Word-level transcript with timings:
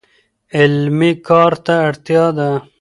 عملي 0.59 1.11
کار 1.27 1.51
ته 1.65 1.73
اړتیا 1.87 2.25
ده. 2.37 2.49